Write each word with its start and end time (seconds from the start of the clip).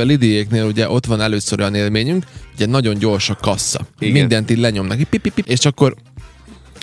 A 0.00 0.02
Lidiéknél 0.02 0.64
ugye 0.64 0.88
ott 0.88 1.06
van 1.06 1.20
először 1.20 1.60
olyan 1.60 1.74
élményünk, 1.74 2.24
ugye 2.54 2.66
nagyon 2.66 2.98
gyors 2.98 3.30
a 3.30 3.34
kassa. 3.34 3.86
Igen. 3.98 4.12
Mindent 4.12 4.50
így 4.50 4.58
lenyomnak, 4.58 4.96
pip, 4.96 5.08
pip, 5.08 5.34
pip, 5.34 5.46
és 5.46 5.64
akkor 5.64 5.94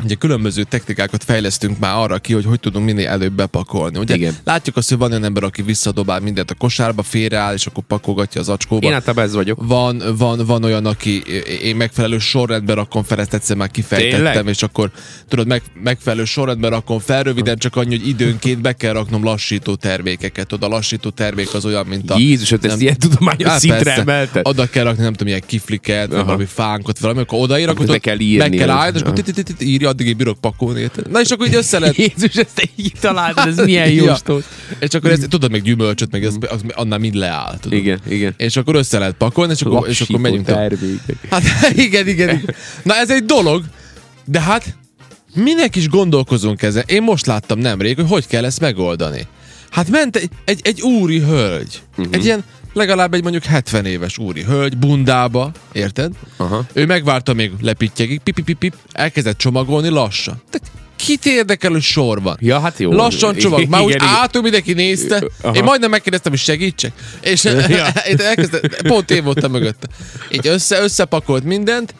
Ugye 0.03 0.15
különböző 0.15 0.63
technikákat 0.63 1.23
fejlesztünk 1.23 1.79
már 1.79 1.97
arra 1.97 2.17
ki, 2.17 2.33
hogy 2.33 2.45
hogy 2.45 2.59
tudunk 2.59 2.85
minél 2.85 3.07
előbb 3.07 3.33
bepakolni. 3.33 3.97
Ugye 3.97 4.15
Igen. 4.15 4.35
látjuk 4.43 4.77
azt, 4.77 4.89
hogy 4.89 4.97
van 4.97 5.09
olyan 5.09 5.23
ember, 5.23 5.43
aki 5.43 5.61
visszadobál 5.61 6.19
mindent 6.19 6.51
a 6.51 6.53
kosárba, 6.53 7.03
félreáll, 7.03 7.53
és 7.53 7.65
akkor 7.65 7.83
pakolgatja 7.83 8.41
az 8.41 8.49
acskóba. 8.49 8.87
Én 8.87 8.93
általában 8.93 9.23
ez 9.23 9.33
vagyok. 9.33 9.59
Van, 9.65 10.03
van, 10.17 10.45
van 10.45 10.63
olyan, 10.63 10.85
aki 10.85 11.21
én 11.63 11.75
megfelelő 11.75 12.17
sorrendben 12.17 12.75
rakom 12.75 13.03
fel, 13.03 13.19
ezt 13.19 13.33
egyszer 13.33 13.55
már 13.55 13.71
kifejtettem, 13.71 14.25
Tényleg? 14.25 14.47
és 14.47 14.63
akkor 14.63 14.91
tudod, 15.27 15.47
meg, 15.47 15.61
megfelelő 15.83 16.25
sorrendben 16.25 16.69
rakom 16.69 16.99
fel, 16.99 17.23
röviden 17.23 17.57
csak 17.57 17.75
annyi, 17.75 17.97
hogy 17.97 18.07
időnként 18.07 18.61
be 18.61 18.73
kell 18.73 18.93
raknom 18.93 19.23
lassító 19.23 19.75
termékeket. 19.75 20.47
Tudod, 20.47 20.71
a 20.71 20.75
lassító 20.75 21.09
termék 21.09 21.53
az 21.53 21.65
olyan, 21.65 21.85
mint 21.85 22.11
a... 22.11 22.17
Jézus, 22.17 22.49
hát 22.49 22.65
ezt 22.65 22.73
nem- 22.73 22.81
ilyen 22.81 22.97
tudományos 22.97 23.49
Hát 23.49 23.59
szintre 23.59 23.83
persze. 23.83 24.01
emelted? 24.01 24.47
Oda 24.47 24.65
kell 24.65 24.83
rakni, 24.83 25.03
nem 25.03 25.11
tudom, 25.11 25.27
ilyen 25.27 25.43
kifliket, 25.45 26.09
valami 26.11 26.45
fánkot, 26.45 26.99
valami, 26.99 27.19
akkor 27.19 27.39
odaír, 27.39 27.69
akkor 27.69 27.85
Be 27.85 27.97
kell 27.97 28.19
írni 28.19 28.49
meg 28.49 28.57
kell 28.57 28.69
állni, 28.69 28.97
és 28.97 29.01
akkor 29.01 29.23
írja, 29.59 29.90
addig 29.91 30.15
bírok 30.15 30.39
pakolni. 30.39 30.89
Na 31.09 31.21
és 31.21 31.29
akkor 31.29 31.47
így 31.47 31.55
össze 31.55 31.79
lehet 31.79 31.95
Jézus, 31.95 32.35
ezt 32.35 32.69
így 32.75 32.93
találtad, 32.99 33.47
ez 33.47 33.65
milyen 33.65 33.89
jó 33.89 34.05
Ja. 34.05 34.17
És 34.79 34.93
akkor 34.93 35.11
ezt, 35.11 35.27
tudod, 35.27 35.51
meg 35.51 35.61
gyümölcsöt, 35.61 36.11
meg 36.11 36.23
ez, 36.23 36.35
az, 36.49 36.61
annál 36.73 36.99
mind 36.99 37.13
leáll. 37.13 37.57
Tudod. 37.59 37.77
Igen, 37.77 37.99
igen. 38.09 38.33
És 38.37 38.55
akkor 38.55 38.75
össze 38.75 38.99
lehet 38.99 39.15
pakolni, 39.15 39.53
és 39.53 39.61
akkor, 39.61 39.87
és 39.89 40.01
akkor 40.01 40.19
megyünk. 40.19 40.49
Hát 41.29 41.43
igen, 41.75 42.07
igen, 42.07 42.29
igen. 42.29 42.55
Na 42.83 42.95
ez 42.95 43.09
egy 43.09 43.25
dolog, 43.25 43.63
de 44.25 44.41
hát 44.41 44.75
minek 45.33 45.75
is 45.75 45.89
gondolkozunk 45.89 46.61
ezen? 46.61 46.83
Én 46.87 47.03
most 47.03 47.25
láttam 47.25 47.59
nemrég, 47.59 47.95
hogy 47.95 48.09
hogy 48.09 48.27
kell 48.27 48.45
ezt 48.45 48.59
megoldani. 48.59 49.27
Hát 49.69 49.89
ment 49.89 50.15
egy, 50.15 50.29
egy, 50.45 50.59
egy 50.63 50.81
úri 50.81 51.19
hölgy. 51.19 51.81
Uh-huh. 51.97 52.15
Egy 52.15 52.25
ilyen 52.25 52.43
legalább 52.73 53.13
egy 53.13 53.21
mondjuk 53.21 53.43
70 53.43 53.85
éves 53.85 54.17
úri 54.17 54.43
hölgy, 54.43 54.77
bundába, 54.77 55.51
érted? 55.71 56.11
Aha. 56.37 56.65
Ő 56.73 56.85
megvárta 56.85 57.33
még 57.33 57.51
lepittyegig, 57.61 58.19
pip, 58.19 58.35
pip, 58.35 58.45
pip, 58.45 58.57
pip, 58.57 58.75
elkezdett 58.91 59.37
csomagolni 59.37 59.89
lassan. 59.89 60.41
De 60.51 60.59
kit 60.95 61.25
érdekel, 61.25 61.71
hogy 61.71 61.81
sor 61.81 62.21
van? 62.21 62.37
Ja, 62.39 62.59
hát 62.59 62.79
jó. 62.79 62.91
Lassan 62.91 63.35
csomag. 63.35 63.67
Már 63.67 63.81
úgy 63.81 63.89
Igen, 63.89 64.07
átul 64.07 64.41
mindenki 64.41 64.73
nézte. 64.73 65.23
Aha. 65.41 65.55
Én 65.55 65.63
majdnem 65.63 65.89
megkérdeztem, 65.89 66.31
hogy 66.31 66.41
segítsek. 66.41 66.91
És 67.21 67.43
én 67.43 68.19
elkezdtem, 68.19 68.61
pont 68.83 69.11
én 69.11 69.23
voltam 69.23 69.51
mögötte. 69.51 69.87
Így 70.31 70.47
össze, 70.47 70.81
összepakolt 70.81 71.43
mindent, 71.43 71.93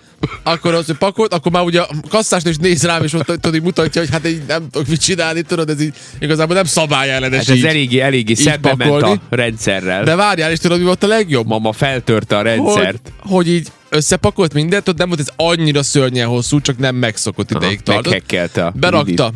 akkor 0.44 0.73
az, 0.73 0.86
hogy 0.86 0.97
pakolt, 0.97 1.33
akkor 1.33 1.52
már 1.52 1.64
ugye 1.64 1.81
a 1.81 1.89
kasszás 2.09 2.44
is 2.44 2.55
néz 2.58 2.83
rám, 2.83 3.03
és 3.03 3.14
ott 3.14 3.25
tudod, 3.25 3.61
mutatja, 3.61 4.02
hogy 4.02 4.09
hát 4.11 4.27
így 4.27 4.41
nem 4.47 4.69
tudok 4.69 4.88
mit 4.88 5.02
csinálni, 5.02 5.41
tudod, 5.41 5.69
ez 5.69 5.81
így 5.81 5.94
igazából 6.19 6.55
nem 6.55 6.66
szabályellenes 6.66 7.38
Hát 7.38 7.50
ez 7.50 7.55
így. 7.55 7.66
eléggé, 7.66 8.00
eléggé 8.00 8.33
szembe 8.33 8.75
ment 8.77 9.02
a 9.02 9.19
rendszerrel. 9.30 10.03
De 10.03 10.16
várjál, 10.16 10.52
és 10.52 10.59
tudod, 10.59 10.77
mi 10.77 10.83
volt 10.83 11.03
a 11.03 11.08
legjobb? 11.08 11.47
Mama 11.47 11.72
feltörte 11.72 12.36
a 12.36 12.38
hogy, 12.38 12.47
rendszert. 12.47 13.11
hogy 13.19 13.49
így 13.49 13.67
összepakolt 13.89 14.53
mindent, 14.53 14.88
ott 14.88 14.97
nem 14.97 15.08
volt 15.08 15.19
ez 15.19 15.30
annyira 15.36 15.83
szörnyen 15.83 16.27
hosszú, 16.27 16.61
csak 16.61 16.77
nem 16.77 16.95
megszokott 16.95 17.52
ideig 17.52 17.81
tartott. 17.81 18.05
Meghekkelte 18.11 18.66
a 18.66 18.72
Berakta 18.75 19.31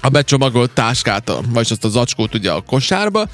a 0.00 0.08
becsomagolt 0.08 0.70
táskát, 0.70 1.32
vagyis 1.48 1.70
azt 1.70 1.84
a 1.84 1.88
zacskót 1.88 2.34
ugye 2.34 2.50
a 2.50 2.60
kosárba, 2.60 3.28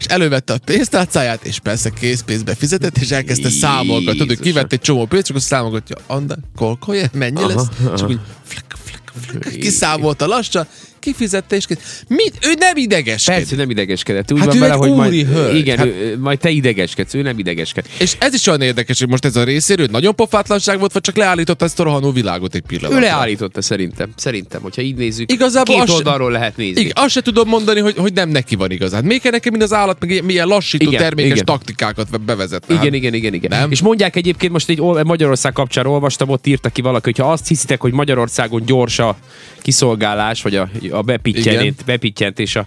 és 0.00 0.06
elővette 0.06 0.52
a 0.52 0.58
pénztárcáját, 0.64 1.44
és 1.44 1.58
persze 1.58 1.90
készpénzbe 1.90 2.54
fizetett, 2.54 2.98
és 2.98 3.10
elkezdte 3.10 3.50
számolgatni. 3.50 4.20
Tudod, 4.20 4.40
kivett 4.40 4.72
egy 4.72 4.80
csomó 4.80 5.06
pénzt, 5.06 5.24
és 5.24 5.30
akkor 5.30 5.42
számolgatja, 5.42 5.96
Anda, 6.06 6.36
kolkolja, 6.56 7.08
mennyi 7.12 7.46
lesz? 7.46 7.66
És 7.94 8.00
így 8.10 8.20
flik, 8.44 8.64
flik, 8.84 9.02
flik, 9.20 9.60
kiszámolta 9.60 10.26
lassan, 10.26 10.66
kifizette, 11.00 11.56
és 11.56 11.66
kész. 11.66 12.04
Mit? 12.08 12.38
Ő 12.46 12.52
nem 12.58 12.76
idegeskedik. 12.76 13.40
Persze, 13.40 13.56
nem 13.56 13.70
idegeskedett. 13.70 14.32
Úgy 14.32 14.38
Hát 14.38 14.46
van 14.48 14.56
ő 14.56 14.60
vele, 14.60 14.74
hogy 14.74 14.90
majd, 14.94 15.26
hölgy. 15.26 15.56
igen, 15.56 15.78
Hát- 15.78 15.86
ő, 15.86 16.18
majd 16.20 16.38
te 16.38 16.50
idegeskedsz, 16.50 17.14
ő 17.14 17.22
nem 17.22 17.38
idegesked. 17.38 17.84
És 17.98 18.16
ez 18.18 18.34
is 18.34 18.46
olyan 18.46 18.60
érdekes, 18.60 18.98
hogy 18.98 19.08
most 19.08 19.24
ez 19.24 19.36
a 19.36 19.44
részéről 19.44 19.86
nagyon 19.90 20.14
pofátlanság 20.14 20.78
volt, 20.78 20.92
vagy 20.92 21.02
csak 21.02 21.16
leállította 21.16 21.64
ezt 21.64 21.80
a 21.80 21.82
rohanó 21.82 22.10
világot 22.12 22.54
egy 22.54 22.62
pillanatra. 22.66 22.96
Ő 22.98 23.00
leállította 23.00 23.62
szerintem. 23.62 24.10
Szerintem, 24.16 24.60
hogyha 24.62 24.82
így 24.82 24.96
nézzük, 24.96 25.32
Igazából 25.32 25.84
két 25.84 25.88
oldalról 25.94 26.30
lehet 26.30 26.56
nézni. 26.56 26.80
Igen, 26.80 26.92
azt 26.94 27.10
se 27.10 27.20
tudom 27.20 27.48
mondani, 27.48 27.80
hogy, 27.80 27.94
hogy 27.96 28.12
nem 28.12 28.28
neki 28.28 28.56
van 28.56 28.70
igazán. 28.70 29.04
Még 29.04 29.20
kell 29.20 29.30
nekem, 29.30 29.52
mint 29.52 29.64
az 29.64 29.72
állat, 29.72 30.00
meg 30.00 30.10
ilyen- 30.10 30.24
milyen 30.24 30.46
lassító 30.46 30.86
Igen, 30.88 31.00
termékes 31.00 31.30
igen. 31.32 31.44
taktikákat 31.44 32.20
bevezetni. 32.20 32.74
Igen, 32.74 32.94
igen, 32.94 33.14
igen, 33.14 33.34
igen. 33.34 33.58
Nem? 33.58 33.70
És 33.70 33.80
mondják 33.80 34.16
egyébként, 34.16 34.52
most 34.52 34.68
egy 34.68 34.80
Magyarország 35.04 35.52
kapcsán 35.52 35.86
olvastam, 35.86 36.28
ott 36.28 36.46
írta 36.46 36.68
ki 36.68 36.80
valaki, 36.80 37.04
hogy 37.04 37.18
ha 37.26 37.32
azt 37.32 37.48
hiszitek, 37.48 37.80
hogy 37.80 37.92
Magyarországon 37.92 38.64
gyors 38.64 38.98
a 38.98 39.16
kiszolgálás, 39.62 40.42
vagy 40.42 40.56
a, 40.56 40.68
a 40.92 41.02
bepittyent, 41.02 41.84
bepityentés 41.86 42.56
a, 42.56 42.66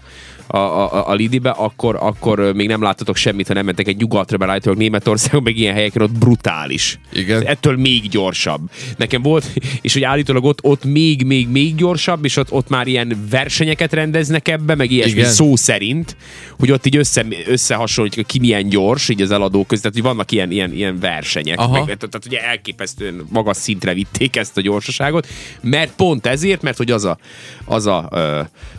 a, 0.53 0.93
a, 0.93 1.09
a 1.09 1.13
Lidibe, 1.13 1.49
akkor, 1.49 1.97
akkor 1.99 2.53
még 2.53 2.67
nem 2.67 2.81
láttatok 2.81 3.15
semmit, 3.15 3.47
ha 3.47 3.53
nem 3.53 3.65
mentek 3.65 3.87
egy 3.87 3.97
nyugatra, 3.97 4.37
mert 4.37 4.51
állítólag 4.51 4.79
Németországon, 4.79 5.43
meg 5.43 5.57
ilyen 5.57 5.73
helyeken 5.73 6.01
ott 6.01 6.11
brutális. 6.11 6.99
Igen. 7.13 7.45
Ettől 7.45 7.77
még 7.77 8.09
gyorsabb. 8.09 8.61
Nekem 8.97 9.21
volt, 9.21 9.45
és 9.81 9.93
hogy 9.93 10.03
állítólag 10.03 10.43
ott, 10.43 10.63
ott 10.63 10.83
még, 10.83 11.23
még, 11.23 11.47
még 11.47 11.75
gyorsabb, 11.75 12.25
és 12.25 12.37
ott, 12.37 12.51
ott 12.51 12.69
már 12.69 12.87
ilyen 12.87 13.27
versenyeket 13.29 13.93
rendeznek 13.93 14.47
ebbe, 14.47 14.75
meg 14.75 14.91
ilyesmi 14.91 15.19
Igen. 15.19 15.31
szó 15.31 15.55
szerint, 15.55 16.15
hogy 16.59 16.71
ott 16.71 16.85
így 16.85 16.95
össze, 16.95 17.25
összehasonlítjuk, 17.47 18.27
ki 18.27 18.39
milyen 18.39 18.69
gyors, 18.69 19.09
így 19.09 19.21
az 19.21 19.31
eladók 19.31 19.67
között, 19.67 19.83
tehát 19.83 19.97
hogy 19.97 20.07
vannak 20.15 20.31
ilyen, 20.31 20.51
ilyen, 20.51 20.73
ilyen 20.73 20.99
versenyek, 20.99 21.59
Aha. 21.59 21.71
meg, 21.71 21.85
tehát 21.85 22.25
ugye 22.25 22.43
elképesztően 22.43 23.25
magas 23.29 23.57
szintre 23.57 23.93
vitték 23.93 24.35
ezt 24.35 24.57
a 24.57 24.61
gyorsaságot, 24.61 25.27
mert 25.61 25.91
pont 25.95 26.25
ezért, 26.25 26.61
mert 26.61 26.77
hogy 26.77 26.91
az 26.91 27.05
a, 27.05 27.17
az 27.65 27.85
a, 27.85 28.09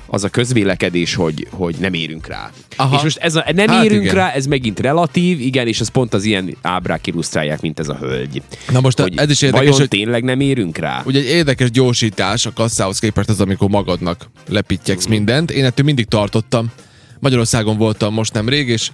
az 0.06 0.24
a 0.24 0.28
közvélekedés, 0.28 1.14
hogy, 1.14 1.46
hogy 1.50 1.63
nem 1.78 1.92
érünk 1.94 2.26
rá. 2.26 2.50
Aha. 2.76 2.96
És 2.96 3.02
most 3.02 3.16
ez 3.16 3.34
a 3.36 3.44
nem 3.54 3.68
Hát 3.68 3.84
érünk 3.84 4.02
igen. 4.02 4.14
rá, 4.14 4.30
ez 4.30 4.46
megint 4.46 4.80
relatív, 4.80 5.40
igen, 5.40 5.66
és 5.66 5.80
ez 5.80 5.88
pont 5.88 6.14
az 6.14 6.24
ilyen 6.24 6.56
ábrák 6.62 7.06
illusztrálják, 7.06 7.60
mint 7.60 7.78
ez 7.78 7.88
a 7.88 7.96
hölgy. 7.96 8.42
Na 8.72 8.80
most 8.80 9.00
hogy 9.00 9.16
ez 9.16 9.30
is 9.30 9.42
érdekes, 9.42 9.66
vajon 9.66 9.80
hogy- 9.80 9.88
tényleg 9.88 10.22
nem 10.24 10.40
érünk 10.40 10.76
rá? 10.78 11.02
Ugye 11.04 11.18
egy 11.18 11.24
érdekes 11.26 11.70
gyorsítás 11.70 12.46
a 12.46 12.52
kasszához 12.52 12.98
képest 12.98 13.28
az, 13.28 13.40
amikor 13.40 13.68
magadnak 13.68 14.30
lepittyegsz 14.48 15.06
mindent. 15.06 15.50
Én 15.50 15.64
ettől 15.64 15.84
mindig 15.84 16.06
tartottam. 16.06 16.70
Magyarországon 17.20 17.76
voltam 17.76 18.14
most 18.14 18.32
nem 18.32 18.48
rég, 18.48 18.68
és, 18.68 18.90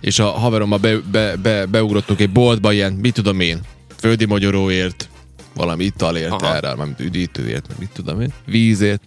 és 0.00 0.18
a 0.18 0.26
haverommal 0.26 0.78
be, 0.78 0.96
be, 1.10 1.36
be, 1.42 1.66
beugrottunk 1.66 2.20
egy 2.20 2.30
boltba, 2.30 2.72
ilyen, 2.72 2.92
mit 2.92 3.14
tudom 3.14 3.40
én, 3.40 3.60
földi 3.98 4.24
magyaróért, 4.24 5.08
valami 5.54 5.84
italért 5.84 6.30
Aha. 6.30 6.54
erre, 6.54 6.74
nem 6.74 6.94
üdítőért, 6.98 7.68
meg 7.68 7.76
mit 7.78 7.90
tudom 7.92 8.20
én, 8.20 8.32
vízért. 8.46 9.02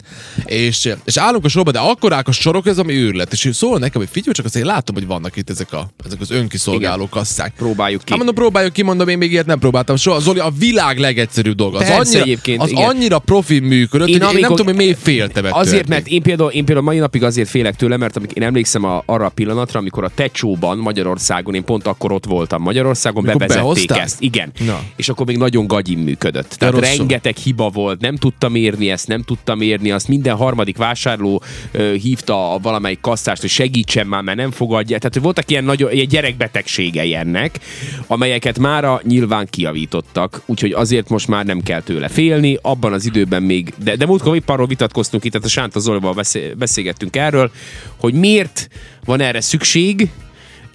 És, 0.46 0.94
és 1.04 1.18
állunk 1.18 1.46
a 1.46 1.48
sorba, 1.48 1.72
de 1.72 1.80
akkorák 1.80 2.28
a 2.28 2.32
sorok, 2.32 2.68
ez 2.68 2.78
ami 2.78 2.94
őrület. 2.94 3.32
És 3.32 3.50
szól 3.54 3.80
nekem, 3.80 4.02
hogy 4.02 4.10
figyelj, 4.12 4.34
csak 4.34 4.46
azt 4.46 4.56
én 4.56 4.66
látom, 4.66 4.96
hogy 4.96 5.08
vannak 5.08 5.36
itt 5.36 5.50
ezek, 5.50 5.74
a, 5.74 5.90
ezek 6.06 6.22
az 6.22 6.32
önkiszolgáló 6.32 6.96
Igen. 6.96 7.10
kasszák. 7.10 7.54
Próbáljuk 7.58 8.02
ki. 8.04 8.10
Hát 8.10 8.18
mondom, 8.18 8.36
próbáljuk 8.36 8.74
ki, 8.74 8.84
mondom, 8.84 9.08
én 9.08 9.18
még 9.18 9.32
ilyet 9.32 9.46
nem 9.46 9.60
próbáltam 9.60 9.96
soha. 9.96 10.20
Zoli, 10.20 10.40
a 10.40 10.52
világ 10.58 11.00
legegyszerűbb 11.00 11.56
dolga. 11.56 11.78
Az, 11.78 11.88
Persze 11.88 12.00
annyira, 12.00 12.22
egyébként, 12.22 12.62
az 12.62 12.70
igen. 12.70 12.90
annyira 12.90 13.20
profi 13.20 13.60
működött, 13.60 14.08
én, 14.08 14.22
hogy 14.22 14.34
én 14.34 14.40
nem 14.40 14.50
tudom, 14.50 14.66
hogy 14.66 14.76
miért 14.76 15.00
féltem. 15.00 15.46
Azért, 15.50 15.88
mert 15.88 16.08
én 16.08 16.22
például, 16.22 16.52
én 16.52 16.66
például 16.66 16.86
mai 16.86 16.98
napig 16.98 17.24
azért 17.24 17.50
félek 17.50 17.76
tőle, 17.76 17.98
mert 17.98 18.18
amikor 18.18 18.38
én 18.38 18.44
emlékszem 18.44 18.84
a, 18.84 19.04
arra 19.06 19.26
a 19.26 19.30
pillanatra, 19.30 19.80
amikor 19.80 20.04
a 20.04 20.12
Tecsóban 20.16 20.78
Magyarországon, 20.78 21.56
én 21.56 21.64
pont 21.64 21.88
akkor 21.88 22.12
ott 22.12 22.26
voltam 22.26 22.62
Magyarországon, 22.62 23.24
bevezették 23.24 23.58
behozták? 23.58 24.00
ezt. 24.00 24.22
Igen. 24.22 24.52
Na. 24.66 24.80
És 24.96 25.10
akkor 25.10 25.26
még 25.26 25.38
nagyon 25.38 25.68
gagyin 25.68 25.98
működött. 25.98 26.35
Tehát 26.42 26.74
rosszul. 26.74 26.98
rengeteg 26.98 27.36
hiba 27.36 27.70
volt, 27.70 28.02
nem 28.02 28.16
tudtam 28.16 28.56
érni 28.56 28.90
ezt, 28.90 29.08
nem 29.08 29.22
tudtam 29.22 29.62
érni 29.62 29.92
azt. 29.92 30.08
Minden 30.08 30.36
harmadik 30.36 30.78
vásárló 30.78 31.44
ö, 31.72 31.94
hívta 31.94 32.54
a 32.54 32.58
valamelyik 32.60 33.02
kasszást, 33.02 33.42
hogy 33.42 33.50
segítsen 33.50 34.08
már, 34.08 34.24
mert 34.24 34.38
nem 34.38 34.52
fogadja. 34.52 34.98
Tehát 34.98 35.20
voltak 35.20 35.52
ilyen, 35.52 35.64
nagyon, 35.64 35.92
ilyen 35.92 36.08
gyerekbetegségei 36.08 37.16
ennek, 37.16 37.60
amelyeket 38.08 38.60
mára 38.60 39.02
nyilván 39.04 39.48
kiavítottak, 39.50 40.42
úgyhogy 40.46 40.72
azért 40.72 41.10
most 41.10 41.28
már 41.28 41.46
nem 41.46 41.62
kell 41.62 41.82
tőle 41.82 42.08
félni, 42.08 42.58
abban 42.62 42.94
az 42.94 43.06
időben 43.06 43.44
még, 43.44 43.74
de, 43.84 43.96
de 43.96 44.06
múltkor 44.06 44.36
épp 44.36 44.50
arról 44.50 44.68
vitatkoztunk 44.68 45.24
itt, 45.24 45.32
tehát 45.32 45.48
a 45.48 45.50
Sánta 45.50 45.80
Zolival 45.80 46.14
beszé- 46.14 46.58
beszélgettünk 46.58 47.16
erről, 47.16 47.52
hogy 47.98 48.14
miért 48.14 48.70
van 49.06 49.22
erre 49.22 49.42
szükség, 49.42 50.10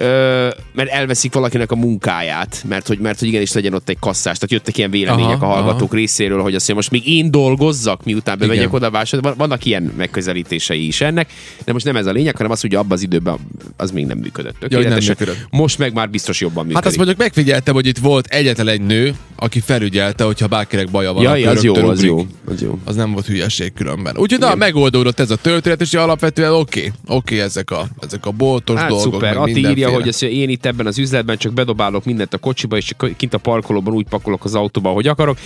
Ö, 0.01 0.49
mert 0.73 0.91
elveszik 0.91 1.33
valakinek 1.33 1.71
a 1.71 1.77
munkáját, 1.77 2.65
mert 2.69 2.87
hogy, 2.87 2.99
mert 2.99 3.19
hogy 3.19 3.29
igenis 3.29 3.53
legyen 3.53 3.75
ott 3.75 3.89
egy 3.89 3.99
kasszás. 4.01 4.39
Tehát 4.39 4.51
jöttek 4.51 4.79
ilyen 4.79 4.91
vélemények 4.91 5.43
Aha, 5.43 5.53
a 5.53 5.55
hallgatók 5.55 5.95
részéről, 5.95 6.43
hogy 6.43 6.55
azt 6.55 6.69
mondja, 6.69 6.75
most 6.75 6.91
még 6.91 7.17
én 7.17 7.31
dolgozzak, 7.31 8.05
miután 8.05 8.39
bemegyek 8.39 8.63
Igen. 8.63 8.75
oda 8.75 8.91
vásárolni. 8.91 9.29
Van- 9.29 9.49
Vannak 9.49 9.65
ilyen 9.65 9.93
megközelítései 9.97 10.87
is 10.87 11.01
ennek, 11.01 11.33
de 11.65 11.73
most 11.73 11.85
nem 11.85 11.97
ez 11.97 12.07
a 12.07 12.11
lényeg, 12.11 12.37
hanem 12.37 12.53
az, 12.53 12.61
hogy 12.61 12.75
abban 12.75 12.93
az 12.93 13.03
időben 13.03 13.37
az 13.77 13.91
még 13.91 14.07
nem 14.07 14.19
működött. 14.19 14.61
nem 14.61 14.69
tökéletesen. 14.69 15.17
működött. 15.19 15.47
Most 15.51 15.79
meg 15.79 15.93
már 15.93 16.11
biztos 16.11 16.41
jobban 16.41 16.55
működik. 16.65 16.77
Hát 16.77 16.87
azt 16.87 16.97
mondjuk 16.97 17.19
megfigyeltem, 17.19 17.75
hogy 17.75 17.87
itt 17.87 17.99
volt 17.99 18.27
egyetlen 18.27 18.69
egy 18.69 18.81
nő, 18.81 19.15
aki 19.37 19.61
felügyelte, 19.61 20.25
hogyha 20.25 20.47
bárkinek 20.47 20.91
baja 20.91 21.13
van, 21.13 21.23
Jaj, 21.23 21.45
az 21.45 21.63
jó, 21.63 21.75
az 21.75 21.83
ugrik. 21.83 22.07
jó, 22.07 22.27
az 22.47 22.63
jó. 22.63 22.79
Az 22.85 22.97
nem 22.97 23.13
volt 23.13 23.27
hülyeség 23.27 23.73
különben. 23.73 24.17
Úgyhogy 24.17 24.41
na, 24.41 24.55
megoldódott 24.55 25.21
ez 25.21 25.31
a 25.31 25.37
történet, 25.37 25.81
és 25.81 25.95
alapvetően 25.95 26.53
oké, 26.53 26.81
okay, 26.81 26.93
oké 27.07 27.35
okay, 27.35 27.41
ezek, 27.41 27.71
a, 27.71 27.87
ezek 28.01 28.27
a 28.27 28.31
boltos 28.31 28.79
Hát 28.79 28.89
dolgok, 28.89 29.13
szuper. 29.13 29.37
Ati 29.37 29.59
írja. 29.59 29.90
Hogy 29.93 30.05
mondja, 30.05 30.29
én 30.29 30.49
itt 30.49 30.67
ebben 30.67 30.87
az 30.87 30.99
üzletben 30.99 31.37
csak 31.37 31.53
bedobálok 31.53 32.05
mindent 32.05 32.35
a 32.35 32.39
kocsiba, 32.39 32.77
és 32.77 32.85
csak 32.85 33.11
kint 33.17 33.35
a 33.35 33.39
parkolóban 33.39 33.95
úgy 33.95 34.07
pakolok 34.09 34.45
az 34.45 34.55
autóba, 34.55 34.91
ahogy 34.91 35.07
akarok. 35.07 35.39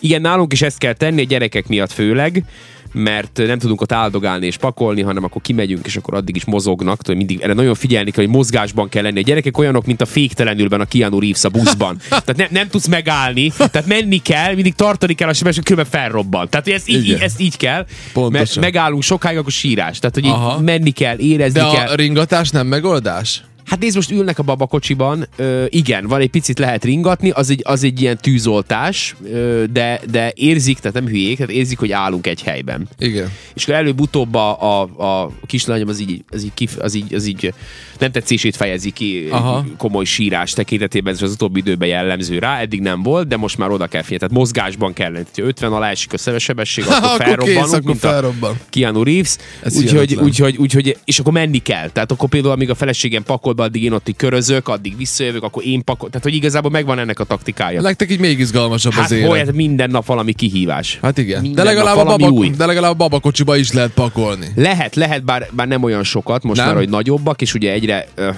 Igen, 0.00 0.20
nálunk 0.20 0.52
is 0.52 0.62
ezt 0.62 0.78
kell 0.78 0.92
tenni, 0.92 1.20
a 1.20 1.24
gyerekek 1.24 1.68
miatt 1.68 1.92
főleg, 1.92 2.44
mert 2.92 3.40
nem 3.46 3.58
tudunk 3.58 3.80
ott 3.80 3.92
áldogálni 3.92 4.46
és 4.46 4.56
pakolni, 4.56 5.02
hanem 5.02 5.24
akkor 5.24 5.42
kimegyünk, 5.42 5.86
és 5.86 5.96
akkor 5.96 6.14
addig 6.14 6.36
is 6.36 6.44
mozognak. 6.44 7.02
Tudod, 7.02 7.16
mindig 7.16 7.40
erre 7.40 7.52
nagyon 7.52 7.74
figyelni 7.74 8.10
kell, 8.10 8.24
hogy 8.24 8.34
mozgásban 8.34 8.88
kell 8.88 9.02
lenni. 9.02 9.18
A 9.18 9.22
gyerekek 9.22 9.58
olyanok, 9.58 9.86
mint 9.86 10.00
a 10.00 10.06
féktelenülben 10.06 10.80
a 10.80 10.84
Keanu 10.84 11.20
Reeves 11.20 11.44
a 11.44 11.48
buszban. 11.48 11.98
Tehát 12.08 12.36
ne, 12.36 12.46
nem 12.50 12.68
tudsz 12.68 12.86
megállni, 12.86 13.52
tehát 13.56 13.86
menni 13.86 14.18
kell, 14.18 14.54
mindig 14.54 14.74
tartani 14.74 15.14
kell 15.14 15.28
a 15.28 15.32
sebesség, 15.32 15.62
különben 15.62 15.90
felrobban. 15.90 16.48
Tehát 16.48 16.68
ez 16.68 16.82
így, 16.88 17.08
Igen. 17.08 17.20
ezt 17.20 17.40
így 17.40 17.56
kell, 17.56 17.86
Pontosan. 18.12 18.32
mert 18.32 18.60
megállunk 18.60 19.02
sokáig, 19.02 19.38
akkor 19.38 19.52
sírás. 19.52 19.98
Tehát, 19.98 20.14
hogy 20.14 20.64
menni 20.64 20.90
kell, 20.90 21.18
érezni 21.18 21.60
De 21.60 21.66
kell. 21.72 21.88
a 21.88 21.94
ringatás 21.94 22.50
nem 22.50 22.66
megoldás? 22.66 23.42
Hát 23.68 23.78
nézd, 23.78 23.94
most 23.94 24.10
ülnek 24.10 24.38
a 24.38 24.42
babakocsiban, 24.42 25.26
ö, 25.36 25.64
igen, 25.68 26.06
van 26.06 26.20
egy 26.20 26.30
picit 26.30 26.58
lehet 26.58 26.84
ringatni, 26.84 27.30
az 27.30 27.50
egy, 27.50 27.62
az 27.64 27.84
egy 27.84 28.00
ilyen 28.00 28.18
tűzoltás, 28.20 29.14
ö, 29.32 29.64
de, 29.72 30.00
de 30.10 30.32
érzik, 30.34 30.78
tehát 30.78 30.96
nem 30.96 31.06
hülyék, 31.06 31.36
tehát 31.36 31.52
érzik, 31.52 31.78
hogy 31.78 31.92
állunk 31.92 32.26
egy 32.26 32.42
helyben. 32.42 32.88
Igen. 32.98 33.32
És 33.54 33.62
akkor 33.62 33.74
előbb-utóbb 33.74 34.34
a, 34.34 34.80
a, 34.80 34.80
a 34.82 35.30
kislányom 35.46 35.88
az 35.88 36.00
így, 36.00 36.24
az, 36.30 36.44
így, 36.44 36.54
kif, 36.54 36.76
az, 36.78 36.94
így, 36.94 37.14
az 37.14 37.26
így 37.26 37.54
nem 37.98 38.10
tetszését 38.10 38.56
fejezi 38.56 38.90
ki 38.90 39.28
Aha. 39.30 39.66
komoly 39.76 40.04
sírás 40.04 40.52
tekintetében, 40.52 41.14
ez 41.14 41.22
az 41.22 41.32
utóbbi 41.32 41.58
időben 41.58 41.88
jellemző 41.88 42.38
rá, 42.38 42.60
eddig 42.60 42.80
nem 42.80 43.02
volt, 43.02 43.28
de 43.28 43.36
most 43.36 43.58
már 43.58 43.70
oda 43.70 43.86
kell 43.86 44.02
figyelni. 44.02 44.18
Tehát 44.18 44.34
mozgásban 44.34 44.92
kell 44.92 45.12
lenni. 45.12 45.24
Ha 45.34 45.42
50 45.42 45.72
alá 45.72 45.90
esik 45.90 46.12
a 46.12 46.38
sebesség, 46.38 46.84
akkor 46.88 46.96
Akkor 47.02 47.26
felrobbanunk, 47.26 47.64
kész, 47.64 47.72
akkor 47.72 47.96
felrobban. 47.96 48.58
Keanu 48.70 49.02
Reeves, 49.02 49.36
úgyhogy, 49.76 50.14
úgyhogy, 50.14 50.56
úgyhogy, 50.56 50.96
és 51.04 51.18
akkor 51.18 51.32
menni 51.32 51.58
kell. 51.58 51.88
Tehát 51.88 52.12
akkor 52.12 52.28
például, 52.28 52.52
amíg 52.52 52.70
a 52.70 52.74
feleségem 52.74 53.22
pakol 53.22 53.52
be, 53.58 53.64
addig 53.64 53.82
én 53.82 53.92
ott 53.92 54.08
így 54.08 54.16
körözök, 54.16 54.68
addig 54.68 54.96
visszajövök, 54.96 55.42
akkor 55.42 55.66
én 55.66 55.84
pakol. 55.84 56.08
Tehát, 56.08 56.24
hogy 56.24 56.34
igazából 56.34 56.70
megvan 56.70 56.98
ennek 56.98 57.20
a 57.20 57.24
taktikája. 57.24 57.80
Nektek 57.80 58.10
így 58.10 58.18
még 58.18 58.38
izgalmasabb 58.38 58.92
hát 58.92 59.04
az 59.04 59.10
élet. 59.10 59.28
hogy, 59.28 59.38
hát 59.38 59.52
minden 59.52 59.90
nap 59.90 60.06
valami 60.06 60.32
kihívás. 60.32 60.98
Hát 61.02 61.18
igen. 61.18 61.40
Minden 61.40 61.64
De 61.64 61.70
legalább, 61.70 61.96
a 61.96 62.04
baba, 62.04 62.28
új. 62.28 62.50
de 62.50 62.66
legalább 62.66 62.90
a 62.90 62.94
babakocsiba 62.94 63.56
is 63.56 63.72
lehet 63.72 63.90
pakolni. 63.90 64.46
Lehet, 64.54 64.94
lehet, 64.94 65.24
bár, 65.24 65.48
bár 65.52 65.68
nem 65.68 65.82
olyan 65.82 66.04
sokat, 66.04 66.42
most 66.42 66.58
Nem? 66.60 66.66
már, 66.66 66.76
hogy 66.76 66.88
nagyobbak, 66.88 67.40
és 67.42 67.54
ugye 67.54 67.72
egyre... 67.72 68.06
Ö, 68.14 68.30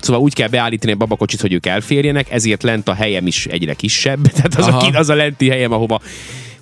Szóval 0.00 0.22
úgy 0.22 0.34
kell 0.34 0.48
beállítani 0.48 0.92
a 0.92 0.96
babakocsit, 0.96 1.40
hogy 1.40 1.52
ők 1.52 1.66
elférjenek, 1.66 2.30
ezért 2.30 2.62
lent 2.62 2.88
a 2.88 2.94
helyem 2.94 3.26
is 3.26 3.46
egyre 3.46 3.74
kisebb. 3.74 4.28
Tehát 4.34 4.54
az, 4.54 4.66
a, 4.66 4.76
ki, 4.76 4.90
az 4.96 5.08
a 5.08 5.14
lenti 5.14 5.48
helyem, 5.48 5.72
ahova 5.72 6.00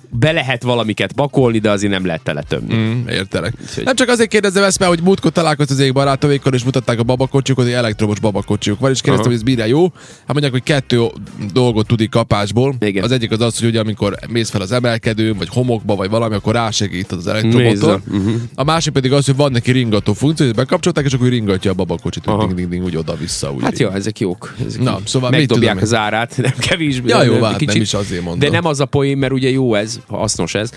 be 0.09 0.31
lehet 0.31 0.63
valamiket 0.63 1.11
pakolni, 1.11 1.57
de 1.59 1.69
azért 1.71 1.91
nem 1.91 2.05
lehet 2.05 2.21
teletömni. 2.23 2.75
Mm, 2.75 3.07
értelek. 3.07 3.53
Úgyhogy- 3.61 3.83
Nem 3.83 3.95
csak 3.95 4.09
azért 4.09 4.29
kérdezem 4.29 4.63
ezt, 4.63 4.79
mert 4.79 4.91
hogy 4.91 5.01
múltkor 5.03 5.31
találkoztam 5.31 5.77
az 5.77 5.83
ég 5.83 5.93
barátomékkal, 5.93 6.53
és 6.53 6.63
mutatták 6.63 6.99
a 6.99 7.03
babakocsiukat, 7.03 7.65
hogy 7.65 7.73
elektromos 7.73 8.19
babakocsiuk 8.19 8.79
van, 8.79 8.91
és 8.91 9.01
kérdeztem, 9.01 9.31
Aha. 9.31 9.39
hogy 9.39 9.49
ez 9.49 9.55
mire 9.55 9.67
jó. 9.67 9.91
Hát 9.93 10.27
mondják, 10.31 10.51
hogy 10.51 10.63
kettő 10.63 11.05
dolgot 11.53 11.87
tudik 11.87 12.09
kapásból. 12.09 12.75
Igen. 12.79 13.03
Az 13.03 13.11
egyik 13.11 13.31
az 13.31 13.41
az, 13.41 13.59
hogy 13.59 13.67
ugye, 13.67 13.79
amikor 13.79 14.15
mész 14.29 14.49
fel 14.49 14.61
az 14.61 14.71
emelkedőn, 14.71 15.37
vagy 15.37 15.47
homokba, 15.49 15.95
vagy 15.95 16.09
valami, 16.09 16.35
akkor 16.35 16.53
rásegít 16.53 17.11
az 17.11 17.27
elektromotor. 17.27 18.01
Mhm. 18.11 18.29
A 18.55 18.63
másik 18.63 18.93
pedig 18.93 19.11
az, 19.13 19.25
hogy 19.25 19.35
van 19.35 19.51
neki 19.51 19.71
ringató 19.71 20.13
funkció, 20.13 20.45
hogy 20.45 20.55
bekapcsolták, 20.55 21.05
és 21.05 21.13
akkor 21.13 21.27
ringatja 21.29 21.71
a 21.71 21.73
babakocsit, 21.73 22.25
hogy 22.25 22.37
ding, 22.37 22.53
ding, 22.53 22.69
ding, 22.69 22.83
úgy 22.83 22.95
oda-vissza. 22.95 23.51
Úgy 23.51 23.61
Hát 23.63 23.79
jó, 23.79 23.89
ezek 23.89 24.19
jók. 24.19 24.55
Ezek 24.65 24.81
Na, 24.81 24.99
szóval 25.05 25.29
megdobják 25.29 25.81
az 25.81 25.93
árát, 25.93 26.37
nem 26.41 26.53
kevés. 26.59 27.01
Ja, 27.05 27.23
jó, 27.23 27.33
nem, 27.33 27.41
hát 27.43 27.65
nem 27.65 27.75
is 27.81 27.93
azért 27.93 28.21
mondom. 28.23 28.39
De 28.39 28.49
nem 28.49 28.65
az 28.65 28.79
a 28.79 28.85
poén, 28.85 29.17
mert 29.17 29.33
ugye 29.33 29.49
jó 29.49 29.73
ez, 29.75 29.96
hasznos 30.07 30.55
ez. 30.55 30.71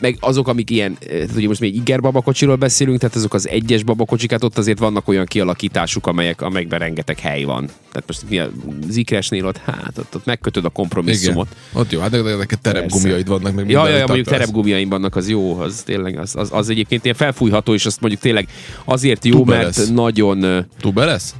Meg 0.00 0.16
azok, 0.20 0.48
amik 0.48 0.70
ilyen, 0.70 0.98
tehát 0.98 1.36
ugye 1.36 1.46
most 1.46 1.60
még 1.60 1.74
iger 1.74 2.00
babakocsiról 2.00 2.56
beszélünk, 2.56 2.98
tehát 2.98 3.16
azok 3.16 3.34
az 3.34 3.48
egyes 3.48 3.82
babakocsik, 3.82 4.30
hát 4.30 4.44
ott 4.44 4.58
azért 4.58 4.78
vannak 4.78 5.08
olyan 5.08 5.24
kialakításuk, 5.24 6.06
amelyek, 6.06 6.40
amelyekben 6.40 6.78
rengeteg 6.78 7.18
hely 7.18 7.42
van. 7.42 7.66
Tehát 7.66 8.04
most 8.06 8.22
mi 8.28 8.38
a 8.38 8.50
zikresnél 8.88 9.46
ott, 9.46 9.56
hát 9.56 9.98
ott, 9.98 10.14
ott 10.14 10.24
megkötöd 10.24 10.64
a 10.64 10.66
Igen. 10.66 10.72
kompromisszumot. 10.72 11.48
Ott 11.72 11.92
jó, 11.92 12.00
hát 12.00 12.10
neked 12.10 12.58
terepgumiaid 12.58 13.26
vannak, 13.26 13.54
meg 13.54 13.70
Ja, 13.70 13.88
ja, 13.88 13.96
ja, 13.96 14.06
mondjuk 14.06 14.26
terepgumiaim 14.26 14.88
vannak, 14.88 15.16
az 15.16 15.28
jó, 15.28 15.58
az 15.58 15.82
tényleg, 15.84 16.18
az, 16.18 16.36
az, 16.36 16.48
az 16.52 16.68
egyébként 16.68 17.04
ilyen 17.04 17.16
felfújható, 17.16 17.74
és 17.74 17.86
azt 17.86 18.00
mondjuk 18.00 18.22
tényleg 18.22 18.48
azért 18.84 19.24
jó, 19.24 19.36
Tuber 19.36 19.62
mert 19.62 19.90
nagyon... 19.90 20.42
ö, 20.42 20.60
Tuba 20.80 21.04
lesz? 21.04 21.34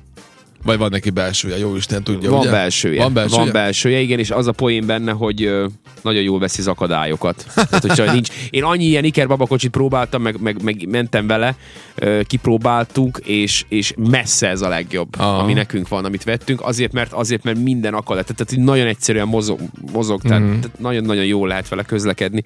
Vagy 0.64 0.78
van 0.78 0.90
neki 0.90 1.10
belsője? 1.10 1.58
Jó 1.58 1.76
Isten 1.76 2.02
tudja, 2.02 2.30
van 2.30 2.40
ugye? 2.40 2.50
belsője. 2.50 3.02
Van 3.02 3.12
belsője? 3.12 3.42
Van 3.42 3.52
belsője, 3.52 3.98
igen, 4.00 4.18
és 4.18 4.30
az 4.30 4.46
a 4.46 4.52
poén 4.52 4.86
benne, 4.86 5.12
hogy 5.12 5.42
ö, 5.42 5.66
nagyon 6.02 6.22
jól 6.22 6.38
veszi 6.38 6.60
az 6.60 6.66
akadályokat. 6.66 7.46
Tehát, 7.54 7.86
hogyha 7.86 8.12
nincs. 8.12 8.28
Én 8.50 8.62
annyi 8.64 8.84
ilyen 8.84 9.04
Iker 9.04 9.26
babakocsit 9.26 9.70
próbáltam, 9.70 10.22
meg, 10.22 10.40
meg, 10.40 10.62
meg 10.62 10.86
mentem 10.88 11.26
vele, 11.26 11.56
ö, 11.94 12.20
kipróbáltunk, 12.26 13.20
és, 13.24 13.64
és 13.68 13.92
messze 13.96 14.48
ez 14.48 14.60
a 14.60 14.68
legjobb, 14.68 15.08
Aha. 15.18 15.38
ami 15.38 15.52
nekünk 15.52 15.88
van, 15.88 16.04
amit 16.04 16.24
vettünk, 16.24 16.60
azért, 16.62 16.92
mert 16.92 17.12
azért, 17.12 17.42
mert 17.42 17.58
minden 17.58 17.94
akadály. 17.94 18.22
Tehát, 18.22 18.46
tehát 18.46 18.64
nagyon 18.64 18.86
egyszerűen 18.86 19.26
mozog, 19.28 19.60
mozog 19.92 20.22
tehát, 20.22 20.42
Mhm. 20.42 20.58
tehát 20.60 20.78
nagyon-nagyon 20.80 21.24
jól 21.24 21.48
lehet 21.48 21.68
vele 21.68 21.82
közlekedni. 21.82 22.42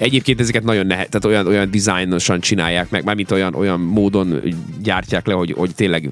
Egyébként 0.00 0.40
ezeket 0.40 0.62
nagyon 0.64 0.86
nehe, 0.86 1.04
tehát 1.06 1.24
olyan, 1.24 1.46
olyan 1.46 1.70
dizájnosan 1.70 2.40
csinálják 2.40 2.90
meg, 2.90 3.04
mármint 3.04 3.30
olyan, 3.30 3.54
olyan 3.54 3.80
módon 3.80 4.42
gyártják 4.82 5.26
le, 5.26 5.34
hogy, 5.34 5.54
hogy 5.56 5.74
tényleg 5.74 6.10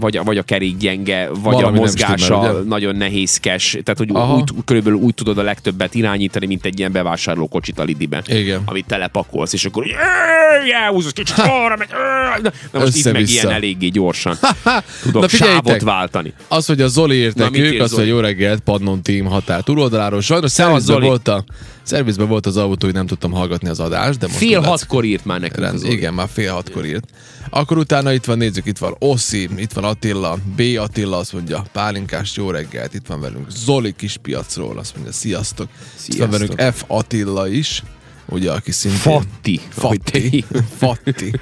vagy 0.00 0.16
a, 0.16 0.22
vagy 0.22 0.38
a 0.38 0.42
kerék 0.42 0.76
gyenge, 0.76 1.28
vagy 1.28 1.54
Valami 1.54 1.76
a 1.76 1.80
mozgása 1.80 2.16
stimmel, 2.18 2.54
ugye? 2.54 2.68
nagyon 2.68 2.96
nehézkes, 2.96 3.70
tehát 3.70 3.98
hogy 3.98 4.08
Aha. 4.12 4.34
úgy, 4.34 4.50
körülbelül 4.64 4.98
úgy 4.98 5.14
tudod 5.14 5.38
a 5.38 5.42
legtöbbet 5.42 5.94
irányítani, 5.94 6.46
mint 6.46 6.64
egy 6.64 6.78
ilyen 6.78 6.92
bevásárlókocsit 6.92 7.78
a 7.78 7.82
Lidiben. 7.84 8.22
Igen. 8.26 8.62
Amit 8.64 8.86
telepakolsz, 8.86 9.52
és 9.52 9.64
akkor 9.64 9.86
így, 9.86 9.92
"Éj, 10.64 10.72
elhúzod 10.72 11.12
kicsit 11.12 11.38
arra, 11.38 11.76
meg 11.76 11.88
"Éj", 12.36 12.50
na, 12.72 12.78
most 12.78 12.96
itt 12.96 13.12
meg 13.12 13.28
ilyen 13.28 13.50
eléggé 13.50 13.88
gyorsan. 13.88 14.36
Tudok 15.02 15.22
Na 15.22 15.28
sávot 15.28 15.82
váltani. 15.82 16.32
Az, 16.48 16.66
hogy 16.66 16.80
a 16.80 16.88
Zoli 16.88 17.16
írt 17.16 17.36
nekünk, 17.36 17.80
az, 17.80 17.92
hogy 17.92 18.06
jó 18.06 18.18
reggelt, 18.20 18.60
Pannon 18.60 19.02
Team 19.02 19.26
határ 19.26 19.62
túloldaláról. 19.62 20.20
Sajnos 20.20 20.52
Zoli. 20.78 21.06
volt, 21.06 21.28
a, 21.28 21.44
szervizben 21.86 22.28
volt 22.28 22.46
az 22.46 22.56
autó, 22.56 22.86
hogy 22.86 22.94
nem 22.94 23.06
tudtam 23.06 23.32
hallgatni 23.32 23.68
az 23.68 23.80
adást, 23.80 24.18
de 24.18 24.26
most 24.26 24.38
Fél 24.38 24.60
hatkor 24.60 25.04
írt 25.04 25.24
már 25.24 25.40
nekünk 25.40 25.60
Rend, 25.66 25.74
az 25.74 25.84
igen, 25.84 26.14
már 26.14 26.28
fél 26.32 26.52
hatkor 26.52 26.84
írt. 26.84 27.04
Akkor 27.50 27.78
utána 27.78 28.12
itt 28.12 28.24
van, 28.24 28.38
nézzük, 28.38 28.66
itt 28.66 28.78
van 28.78 28.94
Oszi, 28.98 29.48
itt 29.56 29.72
van 29.72 29.84
Attila, 29.84 30.38
B. 30.56 30.62
Attila, 30.78 31.16
azt 31.16 31.32
mondja, 31.32 31.64
pálinkás 31.72 32.36
jó 32.36 32.50
reggelt, 32.50 32.94
itt 32.94 33.06
van 33.06 33.20
velünk 33.20 33.50
Zoli 33.50 33.92
kispiacról, 33.96 34.78
azt 34.78 34.94
mondja, 34.94 35.12
sziasztok. 35.12 35.68
Itt 36.08 36.18
van 36.18 36.28
Sziasztok. 36.30 36.56
velünk 36.58 36.74
F. 36.74 36.84
Attila 36.86 37.48
is, 37.48 37.82
ugye, 38.28 38.50
aki 38.52 38.72
szintén... 38.72 39.00
Fatti. 39.00 39.60
Fatti. 39.68 40.44
Fatti. 40.76 41.32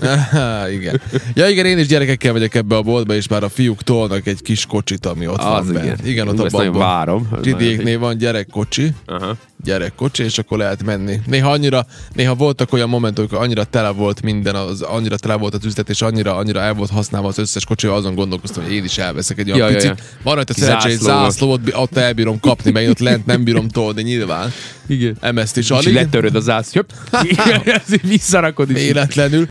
Aha, 0.00 0.70
igen. 0.76 1.00
Ja 1.34 1.48
igen, 1.48 1.66
én 1.66 1.78
is 1.78 1.86
gyerekekkel 1.86 2.32
megyek 2.32 2.54
ebbe 2.54 2.76
a 2.76 2.82
boltba, 2.82 3.14
és 3.14 3.28
már 3.28 3.42
a 3.42 3.48
fiúk 3.48 3.82
tolnak 3.82 4.26
egy 4.26 4.42
kis 4.42 4.66
kocsit, 4.66 5.06
ami 5.06 5.26
ott 5.26 5.38
Az 5.38 5.66
van 5.66 5.70
igen. 5.74 5.86
bent. 5.86 6.06
Igen, 6.06 6.28
ott 6.28 6.38
Ú, 6.38 6.42
a 6.44 6.48
babban. 6.50 6.72
várom. 6.78 7.28
Ez 7.36 7.42
Csidiéknél 7.42 7.98
van 7.98 8.18
gyerekkocsi, 8.18 8.92
Aha. 9.06 9.36
Gyerekkocsi, 9.64 10.22
és 10.22 10.38
akkor 10.38 10.58
lehet 10.58 10.84
menni. 10.84 11.20
Néha 11.26 11.50
annyira, 11.50 11.86
néha 12.12 12.34
voltak 12.34 12.72
olyan 12.72 12.88
momentumok, 12.88 13.30
hogy 13.30 13.38
annyira 13.38 13.64
tele 13.64 13.88
volt 13.88 14.22
minden, 14.22 14.54
az, 14.54 14.82
annyira 14.82 15.16
tele 15.16 15.34
volt 15.34 15.54
az 15.54 15.64
üzlet, 15.64 15.88
és 15.88 16.02
annyira, 16.02 16.36
annyira 16.36 16.60
el 16.60 16.74
volt 16.74 16.90
használva 16.90 17.28
az 17.28 17.38
összes 17.38 17.64
kocsi, 17.64 17.86
azon 17.86 18.14
gondolkoztam, 18.14 18.62
hogy 18.62 18.72
én 18.72 18.84
is 18.84 18.98
elveszek 18.98 19.38
egy 19.38 19.50
olyan 19.50 19.58
Ja, 19.58 19.68
ja, 19.68 19.74
picit. 19.74 19.98
ja. 19.98 20.04
Van 20.22 20.34
rajta 20.34 20.52
szerencsé, 20.52 20.90
egy 20.90 20.98
zászlót, 20.98 21.60
ott 21.72 21.96
elbírom 21.96 22.40
kapni, 22.40 22.70
mert 22.70 22.84
én 22.84 22.90
ott 22.90 22.98
lent 22.98 23.26
nem 23.26 23.44
bírom 23.44 23.68
tolni 23.68 24.02
nyilván. 24.02 24.52
Igen. 24.86 25.16
Emezt 25.20 25.56
is 25.56 25.70
alig. 25.70 25.94
letöröd. 25.94 26.42
Hopp. 26.72 26.90
Ezt 27.64 27.92
így 27.92 28.08
Visszarakod 28.08 28.70
is. 28.70 28.76
Véletlenül. 28.76 29.48